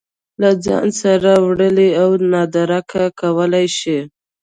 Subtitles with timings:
[0.41, 3.99] له ځان سره وړلی او نادرکه کولی شي